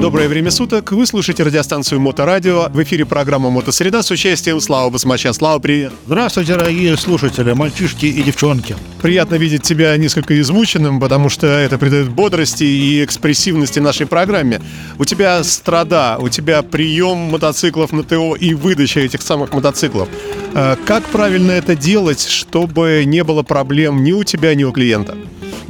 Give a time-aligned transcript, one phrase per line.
[0.00, 0.92] Доброе время суток.
[0.92, 2.70] Вы слушаете радиостанцию Моторадио.
[2.70, 5.30] В эфире программа Мотосреда с участием Славы Басмача.
[5.34, 5.92] Слава, привет.
[6.06, 8.76] Здравствуйте, дорогие слушатели, мальчишки и девчонки.
[9.02, 14.62] Приятно видеть тебя несколько измученным, потому что это придает бодрости и экспрессивности нашей программе.
[14.98, 20.08] У тебя страда, у тебя прием мотоциклов на ТО и выдача этих самых мотоциклов.
[20.54, 25.18] А Как правильно это делать, чтобы не было проблем ни у тебя, ни у клиента?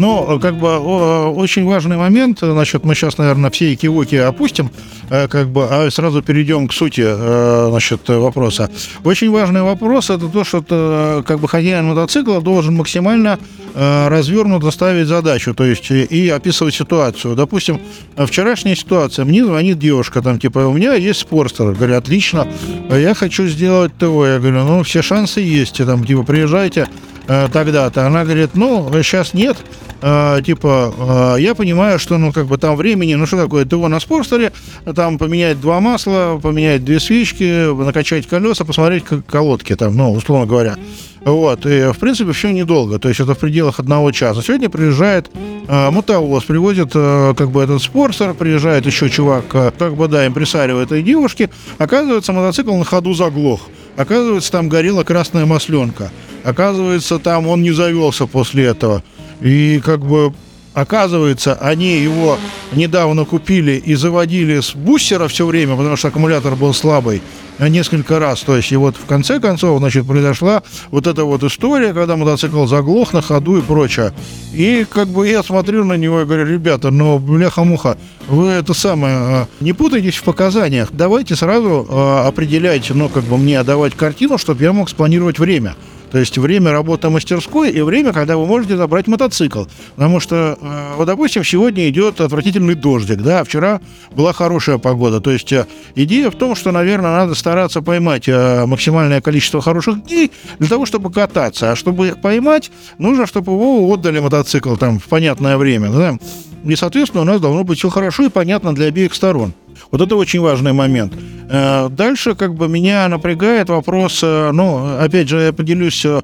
[0.01, 4.71] Ну, как бы очень важный момент, значит, мы сейчас, наверное, все экивоки опустим,
[5.11, 8.71] э, как бы, а сразу перейдем к сути, э, значит, вопроса.
[9.05, 13.39] Очень важный вопрос это то, что э, как бы хозяин мотоцикла должен максимально
[13.75, 17.37] э, развернуто ставить задачу, то есть и- описывать ситуацию.
[17.37, 17.79] Допустим,
[18.17, 22.49] вчерашняя ситуация, мне звонит девушка, там, типа, у меня есть спорстер, говорю, отлично,
[22.91, 26.89] я хочу сделать ТО, я говорю, ну, все шансы есть, там, типа, приезжайте
[27.29, 28.07] э, тогда-то.
[28.07, 29.59] Она говорит, ну, сейчас нет,
[30.03, 33.89] э, типа, э, я понимаю, что, ну, как бы там времени, ну, что такое, ТО
[33.89, 34.53] на спорстере,
[34.95, 40.47] там поменять два масла, поменять две свечки, накачать колеса, посмотреть к- колодки, там, ну, условно
[40.47, 40.77] говоря.
[41.23, 44.41] Вот, и, в принципе, все недолго, то есть это в пределах одного часа.
[44.43, 45.31] Сегодня приезжает
[45.69, 50.27] э, мотовоз, привозит, э, как бы, этот спорсер, приезжает еще чувак, э, как бы, да,
[50.27, 53.69] импресарио этой девушки, оказывается, мотоцикл на ходу заглох.
[53.97, 56.11] Оказывается, там горела красная масленка.
[56.43, 59.03] Оказывается, там он не завелся после этого.
[59.41, 60.33] И как бы
[60.73, 62.39] Оказывается, они его
[62.73, 67.23] недавно купили и заводили с бустера все время, потому что аккумулятор был слабый,
[67.59, 68.43] э, несколько раз.
[68.43, 72.67] То есть, и вот в конце концов, значит, произошла вот эта вот история, когда мотоцикл
[72.67, 74.13] заглох на ходу и прочее.
[74.53, 79.17] И как бы я смотрю на него и говорю, ребята, ну, бляха-муха, вы это самое,
[79.19, 80.91] э, не путайтесь в показаниях.
[80.93, 85.75] Давайте сразу э, определяйте, ну, как бы мне давать картину, чтобы я мог спланировать время.
[86.11, 89.65] То есть время работы мастерской и время, когда вы можете забрать мотоцикл.
[89.95, 93.81] Потому что, э, вот, допустим, сегодня идет отвратительный дождик, да, а вчера
[94.13, 95.21] была хорошая погода.
[95.21, 100.05] То есть э, идея в том, что, наверное, надо стараться поймать э, максимальное количество хороших
[100.05, 101.73] дней для того, чтобы кататься.
[101.73, 105.91] А чтобы их поймать, нужно, чтобы его отдали мотоцикл там в понятное время.
[105.91, 106.19] Да?
[106.65, 109.55] И, соответственно, у нас должно быть все хорошо и понятно для обеих сторон.
[109.91, 111.13] Вот это очень важный момент.
[111.51, 116.21] Э, Дальше как бы меня напрягает вопрос, э, ну, опять же, я поделюсь э,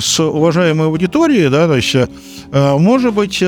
[0.00, 1.96] с уважаемой аудиторией, да, то есть,
[2.52, 3.38] может быть,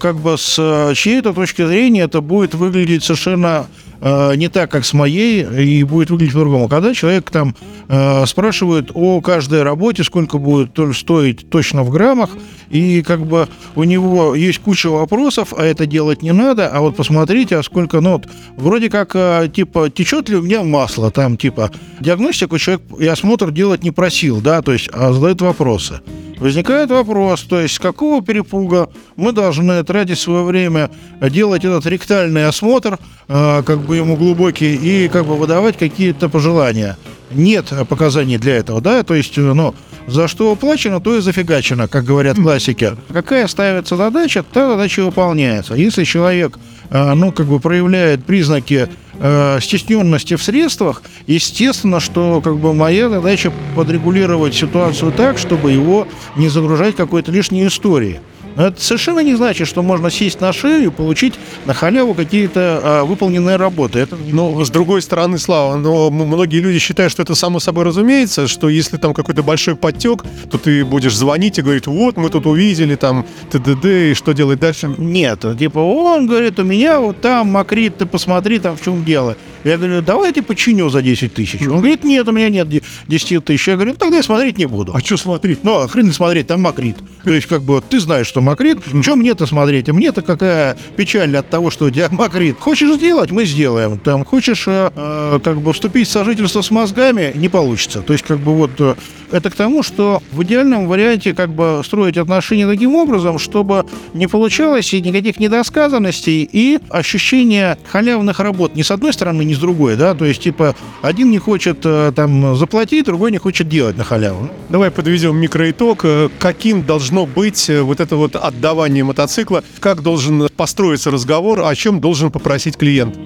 [0.00, 3.66] как бы с чьей-то точки зрения это будет выглядеть совершенно
[4.00, 6.68] э, не так, как с моей, и будет выглядеть по-другому.
[6.68, 7.54] Когда человек там
[7.88, 12.30] э, спрашивает о каждой работе, сколько будет то- стоить точно в граммах,
[12.70, 16.96] и как бы у него есть куча вопросов, а это делать не надо, а вот
[16.96, 21.36] посмотрите, а сколько, ну, вот, вроде как, э, типа, течет ли у меня масло, там,
[21.36, 21.70] типа,
[22.00, 26.00] диагностику человек и осмотр делать не просил, да, то есть, а задает вопросы.
[26.38, 31.86] Возникает вопрос, то есть с какого перепуга мы должны тратить свое время, э, делать этот
[31.86, 32.98] ректальный осмотр,
[33.28, 36.98] э, как бы ему глубокий, и как бы выдавать какие-то пожелания.
[37.30, 39.74] Нет э, показаний для этого, да, то есть, ну,
[40.06, 42.92] за что уплачено, то и зафигачено, как говорят классики.
[43.12, 45.74] Какая ставится задача, та задача выполняется.
[45.74, 46.58] Если человек,
[46.90, 48.88] ну, как бы проявляет признаки
[49.18, 56.06] э, стесненности в средствах, естественно, что как бы моя задача подрегулировать ситуацию так, чтобы его
[56.36, 58.20] не загружать какой-то лишней историей.
[58.56, 61.34] Но это совершенно не значит, что можно сесть на шею и получить
[61.66, 63.98] на халяву какие-то а, выполненные работы.
[63.98, 68.48] Это Но с другой стороны, Слава, но многие люди считают, что это само собой разумеется,
[68.48, 72.46] что если там какой-то большой подтек, то ты будешь звонить и говорить, вот мы тут
[72.46, 74.92] увидели там ТДД, и что делать дальше?
[74.96, 79.36] Нет, типа он говорит, у меня вот там мокрит, ты посмотри там в чем дело.
[79.66, 81.60] Я говорю, давай тебе починю за 10 тысяч.
[81.62, 83.66] Он говорит, нет, у меня нет де- 10 тысяч.
[83.66, 84.92] Я говорю, ну тогда я смотреть не буду.
[84.94, 85.64] А что смотреть?
[85.64, 86.96] Ну, а хрен смотреть, там мокрит.
[87.24, 88.78] То есть, как бы, вот ты знаешь, что мокрит.
[89.02, 89.88] Что мне-то смотреть?
[89.88, 92.56] А мне-то какая печаль от того, что у тебя мокрит.
[92.60, 93.98] Хочешь сделать, мы сделаем.
[93.98, 98.02] Там, хочешь, э, э, как бы, вступить в сожительство с мозгами, не получится.
[98.02, 98.94] То есть, как бы, вот, э,
[99.32, 103.84] это к тому, что в идеальном варианте, как бы, строить отношения таким образом, чтобы
[104.14, 109.58] не получалось и никаких недосказанностей и ощущение халявных работ ни с одной стороны, ни с
[109.58, 113.96] другой, да, то есть, типа, один не хочет, э, там, заплатить, другой не хочет делать
[113.96, 114.48] на халяву.
[114.68, 116.00] Давай подведем микроитог.
[116.04, 119.64] Э, Каким должно быть э, вот это вот отдавание мотоцикла?
[119.80, 121.62] Как должен построиться разговор?
[121.64, 123.16] О чем должен попросить клиент?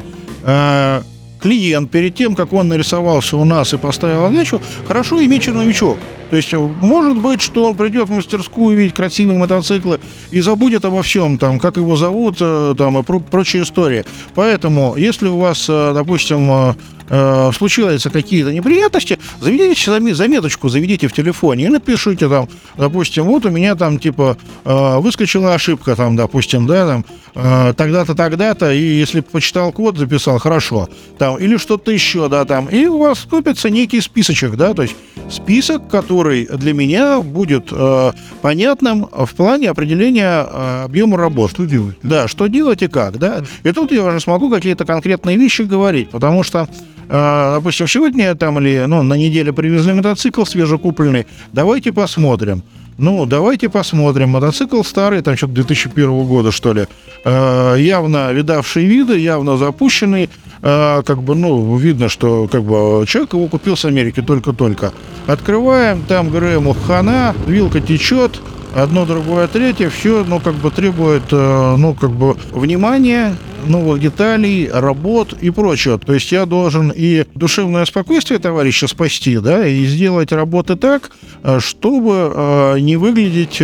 [0.43, 1.03] А,
[1.41, 5.99] клиент перед тем, как он нарисовался у нас и поставил задачу, хорошо иметь черновичок.
[6.31, 9.99] То есть, может быть, что он придет в мастерскую видеть красивые мотоциклы
[10.31, 14.05] и забудет обо всем, там, как его зовут, э, там, и про- прочие истории.
[14.37, 16.77] Поэтому, если у вас, э, допустим,
[17.11, 23.45] э, случаются какие-то неприятности, заведите заме- заметочку, заведите в телефоне и напишите там, допустим, вот
[23.45, 27.05] у меня там, типа, э, выскочила ошибка там, допустим, да, там,
[27.35, 32.67] э, тогда-то, тогда-то, и если почитал код, записал, хорошо, там, или что-то еще, да, там,
[32.67, 34.95] и у вас купится некий списочек, да, то есть
[35.29, 41.51] список, который для меня будет э, понятным в плане определения э, объема работ.
[41.51, 41.97] Что делать?
[42.03, 43.43] Да, что делать и как, да.
[43.63, 46.69] И тут я уже смогу какие-то конкретные вещи говорить, потому что
[47.11, 52.63] э, допустим, сегодня там или ну, на неделе привезли мотоцикл свежекупленный, давайте посмотрим.
[52.99, 54.29] Ну, давайте посмотрим.
[54.29, 56.87] Мотоцикл старый, там что-то 2001 года, что ли.
[57.25, 60.29] Э, явно видавший виды, явно запущенный.
[60.61, 64.93] Э, как бы, ну, видно, что как бы человек его купил с Америки только-только.
[65.27, 68.43] Открываем, там ему хана, вилка течет,
[68.75, 73.37] одно, другое, третье, все, ну, как бы требует, э, ну, как бы внимания,
[73.67, 75.99] новых деталей, работ и прочего.
[75.99, 81.11] То есть я должен и душевное спокойствие товарища спасти, да, и сделать работы так,
[81.43, 83.63] э, чтобы э, не выглядеть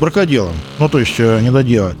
[0.00, 1.96] бракоделом, ну, то есть не доделать.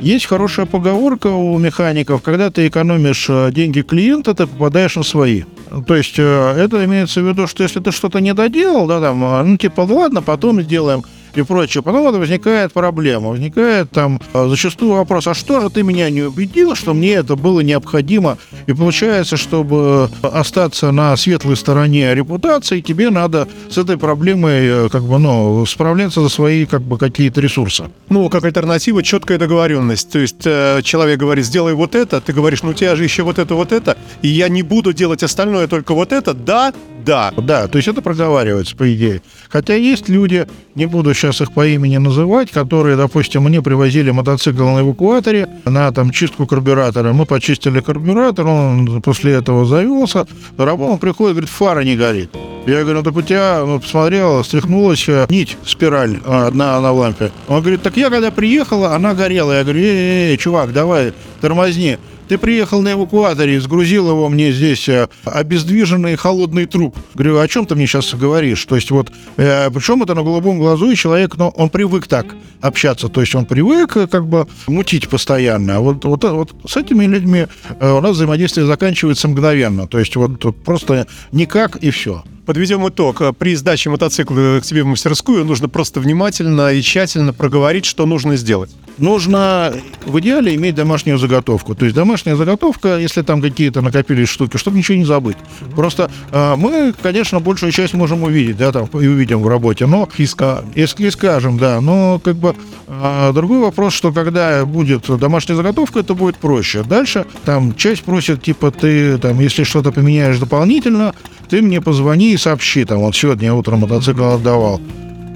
[0.00, 5.42] Есть хорошая поговорка у механиков, когда ты экономишь деньги клиента, ты попадаешь на свои.
[5.86, 9.56] То есть это имеется в виду, что если ты что-то не доделал, да, там, ну,
[9.56, 11.02] типа, ладно, потом сделаем
[11.34, 11.82] и прочее.
[11.82, 16.22] Потом вот возникает проблема, возникает там э, зачастую вопрос, а что же ты меня не
[16.22, 18.38] убедил, что мне это было необходимо?
[18.66, 25.04] И получается, чтобы остаться на светлой стороне репутации, тебе надо с этой проблемой э, как
[25.04, 27.84] бы, ну, справляться за свои как бы какие-то ресурсы.
[28.08, 30.10] Ну, как альтернатива, четкая договоренность.
[30.10, 33.22] То есть э, человек говорит, сделай вот это, ты говоришь, ну у тебя же еще
[33.22, 36.72] вот это, вот это, и я не буду делать остальное, только вот это, да,
[37.04, 37.32] да.
[37.36, 39.22] Да, то есть это проговаривается, по идее.
[39.48, 44.64] Хотя есть люди, не буду сейчас их по имени называть, которые, допустим, мне привозили мотоцикл
[44.64, 47.12] на эвакуаторе на там чистку карбюратора.
[47.12, 50.26] Мы почистили карбюратор, он после этого завелся.
[50.56, 52.30] Он приходит, говорит, фара не горит.
[52.66, 56.92] Я говорю, ну так у тебя, ну, посмотрел, стряхнулась э, нить, спираль э, одна на
[56.92, 57.32] лампе.
[57.48, 59.52] Он говорит, так я когда приехала, она горела.
[59.56, 61.98] Я говорю, эй, эй, эй чувак, давай, тормозни.
[62.28, 66.94] Ты приехал на эвакуаторе, сгрузил его мне здесь э, обездвиженный холодный труп.
[67.14, 68.62] Говорю, о чем ты мне сейчас говоришь?
[68.66, 72.26] То есть вот, э, причем это на голубом глазу, и человек, ну, он привык так
[72.60, 75.76] общаться, то есть он привык э, как бы мутить постоянно.
[75.76, 77.46] А вот, вот, вот с этими людьми
[77.80, 79.86] э, у нас взаимодействие заканчивается мгновенно.
[79.86, 82.24] То есть вот просто никак и все.
[82.44, 83.22] Подведем итог.
[83.38, 88.36] При сдаче мотоцикла к тебе в мастерскую нужно просто внимательно и тщательно проговорить, что нужно
[88.36, 88.70] сделать.
[88.98, 89.72] Нужно
[90.04, 91.74] в идеале иметь домашнюю заготовку.
[91.74, 95.36] То есть домашняя заготовка, если там какие-то накопились штуки, чтобы ничего не забыть.
[95.74, 100.08] Просто э, мы, конечно, большую часть можем увидеть, да, там и увидим в работе, но
[100.16, 100.64] Иска.
[100.74, 102.54] если скажем, да, но как бы
[102.86, 106.82] э, другой вопрос, что когда будет домашняя заготовка, это будет проще.
[106.82, 111.14] Дальше там часть просит, типа, ты там, если что-то поменяешь дополнительно,
[111.48, 114.80] ты мне позвони и сообщи, там, вот сегодня утром мотоцикл отдавал.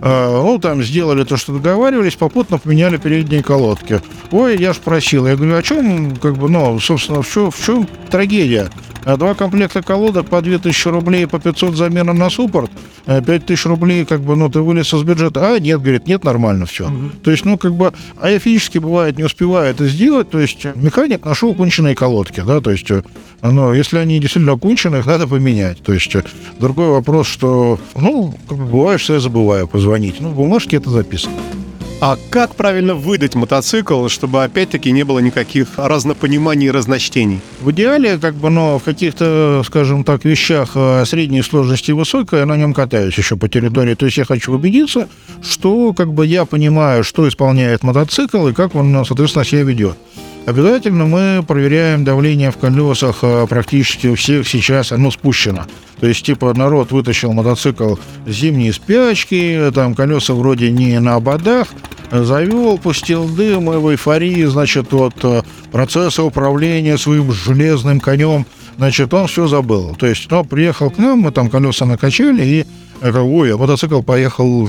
[0.05, 4.01] А, Ну, там сделали то, что договаривались, попутно поменяли передние колодки.
[4.33, 5.29] Ой, я ж просил.
[5.29, 8.69] Я говорю, о чем, как бы, ну, собственно, в чем, в чем трагедия?
[9.05, 12.71] А Два комплекта колодок по 2000 рублей, по 500 замена на суппорт,
[13.07, 15.55] 5000 рублей, как бы, ну, ты вылез из бюджета.
[15.55, 16.91] А, нет, говорит, нет, нормально все.
[17.23, 20.65] То есть, ну, как бы, а я физически, бывает, не успеваю это сделать, то есть,
[20.75, 23.03] механик нашел конченые колодки, да, то есть, э,
[23.43, 25.83] ну, если они действительно конченые, их надо поменять.
[25.83, 26.23] То есть, э,
[26.59, 30.21] другой вопрос, что, ну, как бы, бывает, что я забываю позвонить.
[30.21, 31.35] Ну, в бумажке это записано.
[32.05, 37.41] А как правильно выдать мотоцикл, чтобы опять-таки не было никаких разнопониманий и разночтений?
[37.61, 42.47] В идеале, как бы, но в каких-то, скажем так, вещах э, средней сложности высокой, я
[42.47, 43.95] на нем катаюсь еще по территории.
[43.95, 45.09] То есть я хочу убедиться,
[45.45, 49.97] что как бы я понимаю, что исполняет мотоцикл и как он, соответственно, себя ведет.
[50.45, 55.67] Обязательно мы проверяем давление в колесах э, практически у всех сейчас, оно спущено.
[56.01, 57.95] То есть, типа, народ вытащил мотоцикл
[58.27, 61.69] с зимней спячки, там колеса вроде не на ободах,
[62.11, 68.45] завел, пустил дым, и в эйфории, значит, от э, процесса управления своим железным конем,
[68.79, 69.95] значит, он все забыл.
[69.95, 72.67] То есть, ну, приехал к нам, мы там колеса накачали, и
[73.01, 74.69] это, ой, а мотоцикл поехал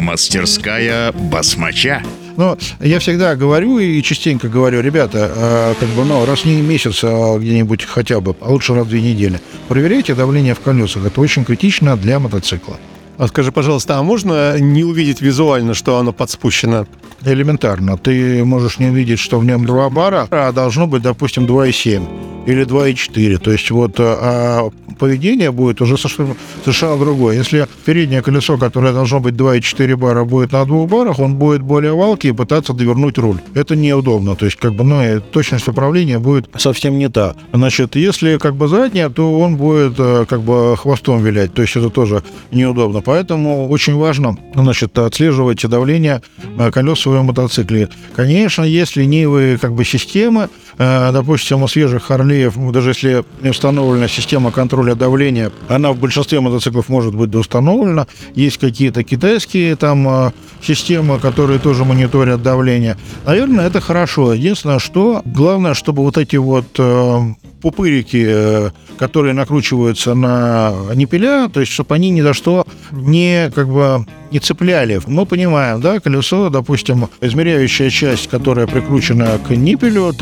[0.00, 2.02] Мастерская басмача.
[2.36, 7.00] Но я всегда говорю и частенько говорю, ребята, э, как бы, ну, раз не месяц,
[7.02, 11.06] а где-нибудь хотя бы, а лучше раз в две недели, проверяйте давление в колесах.
[11.06, 12.76] Это очень критично для мотоцикла.
[13.18, 16.86] А скажи, пожалуйста, а можно не увидеть визуально, что оно подспущено?
[17.24, 17.96] Элементарно.
[17.96, 22.35] Ты можешь не увидеть, что в нем 2 бара, а должно быть, допустим, 2,7.
[22.46, 23.38] Или 2,4.
[23.38, 27.36] То есть вот а поведение будет уже совершенно, совершенно другое.
[27.36, 31.94] Если переднее колесо, которое должно быть 2,4 бара, будет на двух барах, он будет более
[31.94, 33.38] валкий и пытаться довернуть руль.
[33.54, 34.36] Это неудобно.
[34.36, 37.34] То есть как бы, ну, точность управления будет совсем не та.
[37.52, 41.52] Значит, если как бы задняя, то он будет э, как бы хвостом вилять.
[41.54, 43.00] То есть это тоже неудобно.
[43.00, 46.22] Поэтому очень важно, значит, отслеживать давление
[46.58, 47.88] э, колес в своем мотоцикле.
[48.14, 54.08] Конечно, есть ленивые как бы системы, Э, допустим, у свежих Харлеев, даже если не установлена
[54.08, 58.06] система контроля давления, она в большинстве мотоциклов может быть установлена.
[58.34, 60.30] Есть какие-то китайские там э,
[60.62, 62.96] системы, которые тоже мониторят давление.
[63.24, 64.34] Наверное, это хорошо.
[64.34, 67.20] Единственное, что главное, чтобы вот эти вот э,
[67.62, 74.06] пупырики, которые накручиваются на ниппеля, то есть чтобы они ни за что не как бы
[74.30, 75.00] не цепляли.
[75.06, 80.12] Мы понимаем, да, колесо, допустим, измеряющая часть, которая прикручена к ниппелю,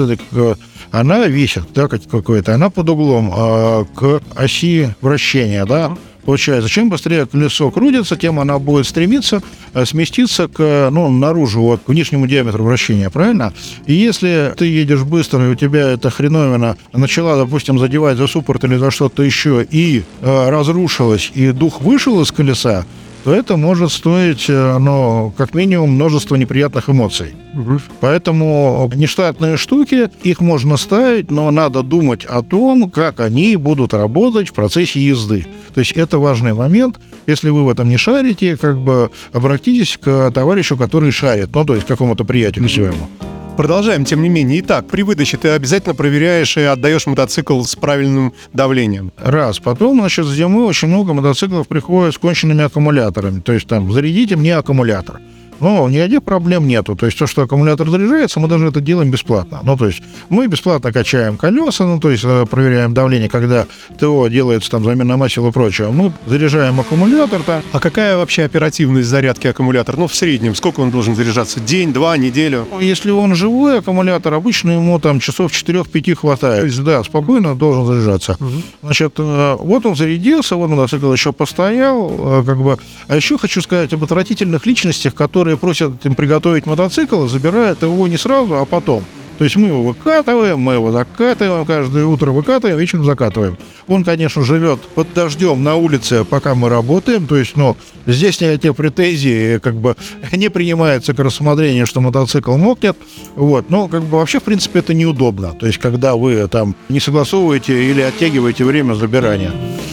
[0.90, 7.26] она висит, да, какой-то, она под углом э, к оси вращения, да, Получается, чем быстрее
[7.26, 9.42] колесо крутится, тем она будет стремиться
[9.74, 13.52] э, сместиться к, ну, наружу, вот, к внешнему диаметру вращения, правильно?
[13.86, 18.64] И если ты едешь быстро, и у тебя эта хреновина начала, допустим, задевать за суппорт
[18.64, 22.86] или за что-то еще, и э, разрушилась, и дух вышел из колеса,
[23.24, 27.34] то это может стоить, э, ну, как минимум, множество неприятных эмоций.
[27.54, 27.80] Угу.
[28.00, 34.50] Поэтому нештатные штуки, их можно ставить, но надо думать о том, как они будут работать
[34.50, 35.46] в процессе езды.
[35.72, 37.00] То есть это важный момент.
[37.26, 41.74] Если вы в этом не шарите, как бы обратитесь к товарищу, который шарит, ну, то
[41.74, 43.08] есть к какому-то приятелю своему.
[43.56, 44.60] Продолжаем, тем не менее.
[44.60, 49.12] Итак, при выдаче ты обязательно проверяешь и отдаешь мотоцикл с правильным давлением.
[49.16, 49.60] Раз.
[49.60, 53.40] Потом, значит, зимы очень много мотоциклов приходят с конченными аккумуляторами.
[53.40, 55.20] То есть там, зарядите мне аккумулятор.
[55.64, 56.94] Ну, никаких проблем нету.
[56.94, 59.60] То есть то, что аккумулятор заряжается, мы даже это делаем бесплатно.
[59.62, 63.66] Ну, то есть мы бесплатно качаем колеса, ну, то есть э, проверяем давление, когда
[63.98, 65.90] ТО делается там замена масел и прочего.
[65.90, 67.40] Мы заряжаем аккумулятор.
[67.40, 67.62] -то.
[67.72, 69.96] А какая вообще оперативность зарядки аккумулятора?
[69.96, 71.60] Ну, в среднем, сколько он должен заряжаться?
[71.60, 72.66] День, два, неделю?
[72.70, 76.60] Ну, если он живой аккумулятор, обычно ему там часов 4-5 хватает.
[76.60, 78.36] То есть, да, спокойно должен заряжаться.
[78.38, 78.62] Угу.
[78.82, 82.76] Значит, э, вот он зарядился, вот мотоцикл еще постоял, э, как бы.
[83.08, 88.06] А еще хочу сказать об отвратительных личностях, которые которые просят им приготовить мотоцикл, забирают его
[88.08, 89.04] не сразу, а потом.
[89.38, 93.58] То есть мы его выкатываем, мы его закатываем, каждое утро выкатываем, вечером закатываем.
[93.86, 97.26] Он, конечно, живет под дождем на улице, пока мы работаем.
[97.26, 97.76] То есть, ну,
[98.06, 99.96] здесь никаких претензий как бы
[100.32, 102.96] не принимается к рассмотрению, что мотоцикл мокнет.
[103.34, 103.70] Вот.
[103.70, 105.52] Но, как бы, вообще, в принципе, это неудобно.
[105.52, 109.52] То есть, когда вы там не согласовываете или оттягиваете время забирания.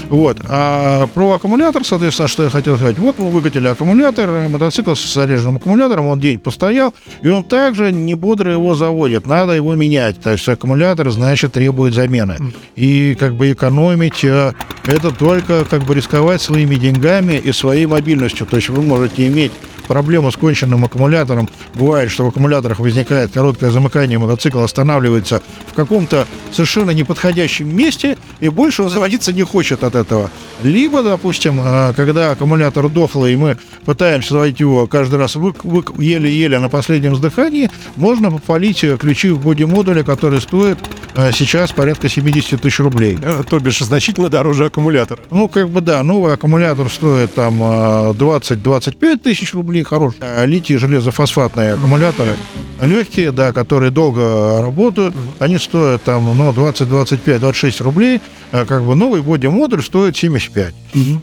[0.10, 0.38] Вот.
[0.50, 3.00] А про аккумулятор, соответственно, что я хотел сказать.
[3.00, 8.15] Вот мы выкатили аккумулятор, мотоцикл с заряженным аккумулятором, он день постоял, и он также не
[8.15, 9.25] бодро его заводит.
[9.31, 10.19] Надо его менять.
[10.19, 12.38] То есть аккумулятор, значит, требует замены.
[12.75, 14.51] И как бы экономить э,
[14.85, 18.45] это только как бы рисковать своими деньгами и своей мобильностью.
[18.45, 19.53] То есть вы можете иметь
[19.91, 21.50] проблема с конченным аккумулятором.
[21.74, 28.48] Бывает, что в аккумуляторах возникает короткое замыкание, мотоцикл останавливается в каком-то совершенно неподходящем месте, и
[28.48, 30.31] больше он заводиться не хочет от этого.
[30.63, 36.69] Либо, допустим, а, когда аккумулятор дохлый, и мы пытаемся заводить его каждый раз еле-еле на
[36.69, 41.00] последнем вздыхании, можно попалить ключи в боди-модуле, который стоит а,
[41.34, 43.18] сейчас порядка 70 тысяч рублей.
[43.22, 45.20] Э, то бишь значительно дороже аккумулятора.
[45.32, 50.46] Ну, как бы да, новый аккумулятор стоит там 20-25 а, тысяч рублей, такие хорошие а
[50.46, 52.36] литий железофосфатные аккумуляторы.
[52.82, 55.15] Легкие, да, которые долго работают.
[55.39, 58.22] Они стоят там, ну, 20, 25, 26 рублей.
[58.51, 60.74] А как бы новый боди-модуль стоит 75.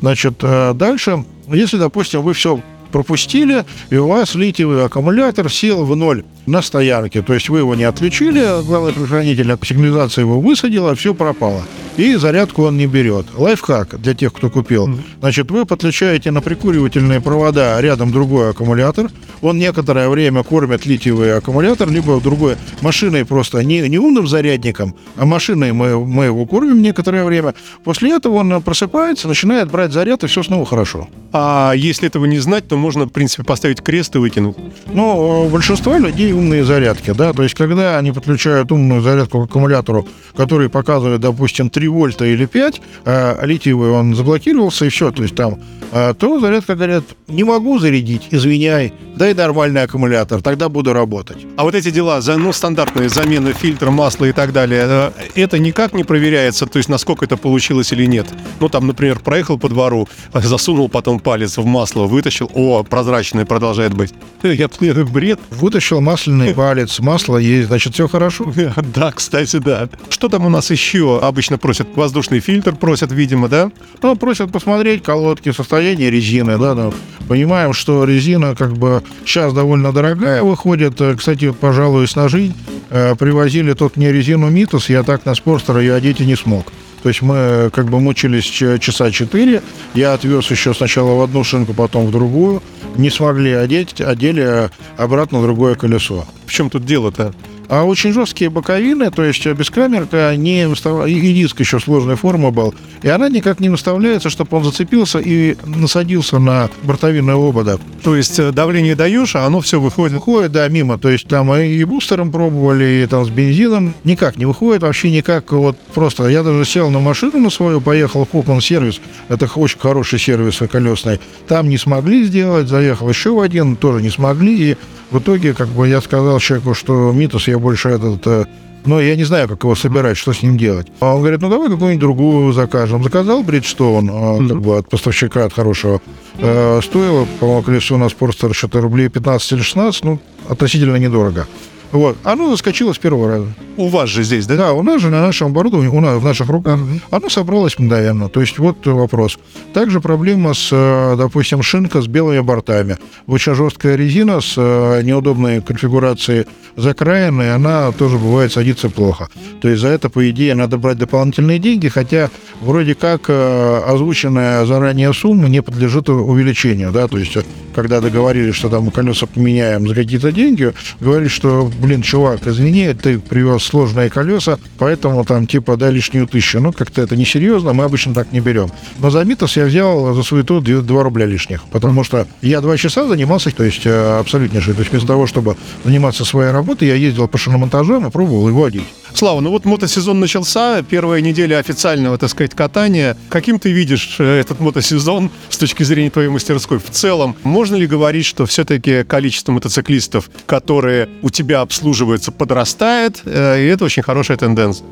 [0.00, 5.94] Значит, а дальше, если, допустим, вы все пропустили, и у вас литиевый аккумулятор сел в
[5.96, 7.22] ноль на стоянке.
[7.22, 11.62] То есть вы его не отключили, главный предохранитель сигнализации его высадил, а все пропало
[11.98, 13.26] и зарядку он не берет.
[13.36, 14.88] Лайфхак для тех, кто купил.
[15.18, 19.10] Значит, вы подключаете на прикуривательные провода рядом другой аккумулятор.
[19.42, 25.26] Он некоторое время кормит литиевый аккумулятор, либо другой машиной просто не, не умным зарядником, а
[25.26, 27.54] машиной мы, мы его кормим некоторое время.
[27.84, 31.08] После этого он просыпается, начинает брать заряд, и все снова хорошо.
[31.32, 34.56] А если этого не знать, то можно, в принципе, поставить крест и выкинуть.
[34.92, 39.44] Ну, у большинства людей умные зарядки, да, то есть когда они подключают умную зарядку к
[39.50, 45.10] аккумулятору, который показывает, допустим, 3 4 вольта или 5, а литиевый он заблокировался, и все,
[45.10, 45.58] то есть там,
[45.92, 51.44] а, то зарядка говорят, не могу зарядить, извиняй, дай нормальный аккумулятор, тогда буду работать.
[51.56, 55.92] А вот эти дела, ну, стандартные замены фильтра, масла и так далее, э, это никак
[55.92, 58.26] не проверяется, то есть насколько это получилось или нет?
[58.60, 63.44] Ну, там, например, проехал по двору, э, засунул потом палец в масло, вытащил, о, прозрачное
[63.44, 64.14] продолжает быть.
[64.42, 65.40] Э, Я, я бред.
[65.50, 68.52] Вытащил масляный палец, масло есть, значит, все хорошо.
[68.94, 69.88] Да, кстати, да.
[70.08, 71.88] Что там у нас еще обычно просят?
[71.96, 73.70] Воздушный фильтр просят, видимо, да?
[74.00, 76.94] Ну, просят посмотреть колодки, состояние резины, да, ну,
[77.26, 81.00] понимаем, что резина как бы сейчас довольно дорогая выходит.
[81.00, 82.52] Э, Кстати, пожалуй, с ножей
[82.90, 86.66] э, привозили тут мне резину Митус, я так на спорстер ее одеть и не смог.
[87.02, 88.44] То есть мы э, как бы мучились
[88.80, 89.62] часа четыре,
[89.94, 92.62] я отвез еще сначала в одну шинку, потом в другую,
[92.96, 96.26] не смогли одеть, одели обратно в другое колесо.
[96.46, 97.32] В чем тут дело-то?
[97.68, 102.74] А очень жесткие боковины, то есть бескамерка, не выстава- и диск еще сложной формы был,
[103.02, 107.78] и она никак не выставляется, чтобы он зацепился и насадился на бортовинные обода.
[108.02, 110.14] То есть э, давление даешь, а оно все выходит.
[110.14, 114.46] Выходит, да, мимо, то есть там и, бустером пробовали, и там с бензином, никак не
[114.46, 118.62] выходит, вообще никак, вот просто, я даже сел на машину на свою, поехал в Хопман
[118.62, 124.02] сервис, это очень хороший сервис колесный, там не смогли сделать, заехал еще в один, тоже
[124.02, 124.76] не смогли, и
[125.10, 128.26] в итоге, как бы, я сказал человеку, что Митус я больше этот...
[128.26, 128.44] э,
[128.84, 130.86] ну, я не знаю, как его собирать, что с ним делать.
[131.00, 133.02] А он говорит, ну, давай какую-нибудь другую закажем.
[133.02, 136.00] Заказал Бриджстоун, э, как бы, от поставщика, от хорошего.
[136.38, 141.46] Э, стоило, по-моему, колесо у нас просто что-то рублей 15 или 16, ну, относительно недорого.
[141.92, 142.16] Вот.
[142.24, 143.46] Оно заскочило с первого раза.
[143.76, 144.56] У вас же здесь, да?
[144.56, 146.80] Да, у нас же на нашем оборудовании, у нас в наших руках,
[147.10, 148.28] оно собралось мгновенно.
[148.28, 149.38] То есть вот вопрос.
[149.72, 152.98] Также проблема с, э, допустим, шинка с белыми бортами.
[153.26, 159.28] Очень жесткая резина с э, неудобной конфигурацией закраины, она тоже бывает садится плохо.
[159.60, 162.30] То есть за это, по идее, надо брать дополнительные деньги, хотя
[162.60, 167.36] вроде как э, озвученная заранее сумма не подлежит увеличению, да, то есть
[167.74, 173.18] когда договорились, что там колеса поменяем за какие-то деньги, говорили, что, блин, чувак, извини, ты
[173.18, 176.60] привез сложные колеса, поэтому там типа дай лишнюю тысячу.
[176.60, 178.70] Ну, как-то это несерьезно, мы обычно так не берем.
[178.98, 183.06] Но за Митас я взял за суету 2 рубля лишних, потому что я два часа
[183.06, 184.74] занимался, то есть э, абсолютнейший.
[184.74, 188.64] То есть вместо того, чтобы заниматься своей работой, я ездил по шиномонтажам и пробовал его
[188.64, 188.84] одеть.
[189.14, 193.16] Слава, ну вот мотосезон начался, первая неделя официального, так сказать, катания.
[193.28, 197.36] Каким ты видишь э, этот мотосезон с точки зрения твоей мастерской в целом?
[197.42, 203.84] Можно ли говорить, что все-таки количество мотоциклистов, которые у тебя обслуживаются, подрастает, э, и это
[203.84, 204.86] очень хорошая тенденция?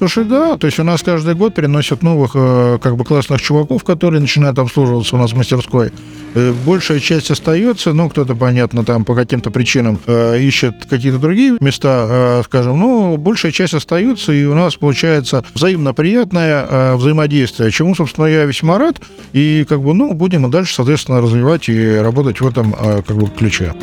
[0.00, 3.84] Слушай, да, то есть у нас каждый год переносят новых, э, как бы, классных чуваков,
[3.84, 5.92] которые начинают обслуживаться у нас в мастерской.
[6.34, 11.58] Э, Большая часть остается, ну, кто-то, понятно, там по каким-то причинам э, ищет какие-то другие
[11.60, 18.24] места, скажем, но большая часть остается, и у нас получается взаимно приятное взаимодействие, чему, собственно,
[18.24, 19.02] я весьма рад,
[19.34, 23.74] и, как бы, ну, будем дальше, соответственно, развивать и работать в этом, как бы, ключе.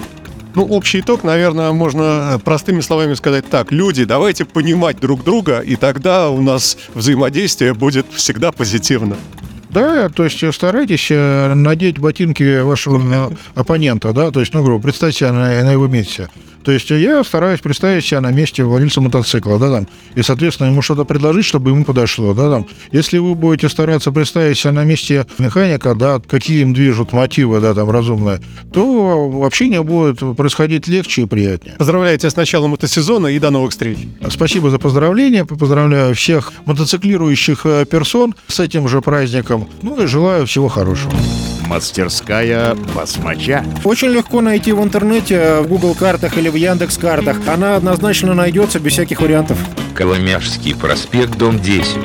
[0.58, 3.72] Ну, общий итог, наверное, можно э, простыми словами сказать так.
[3.72, 9.18] Люди, давайте понимать друг друга, и тогда у нас взаимодействие будет всегда позитивно.
[9.70, 14.82] Да, то есть старайтесь э, надеть ботинки вашего э, оппонента, да, то есть, ну, грубо,
[14.82, 16.28] представьте на, на его месте.
[16.68, 20.82] То есть я стараюсь представить себя на месте владельца мотоцикла, да, там, и, соответственно, ему
[20.82, 22.68] что-то предложить, чтобы ему подошло, да, там.
[22.92, 27.74] Если вы будете стараться представить себя на месте механика, да, какие им движут мотивы, да,
[27.74, 28.42] там, разумные,
[28.74, 31.76] то общение будет происходить легче и приятнее.
[31.78, 34.00] Поздравляю тебя с началом мотосезона и до новых встреч.
[34.30, 40.46] Спасибо за поздравления, поздравляю всех мотоциклирующих э, персон с этим же праздником, ну и желаю
[40.46, 41.14] всего хорошего.
[41.68, 43.64] Мастерская басмача.
[43.84, 47.38] Очень легко найти в интернете, в Google картах или в Яндекс картах.
[47.46, 49.58] Она однозначно найдется без всяких вариантов.
[49.94, 51.98] Коломяжский проспект, дом 10.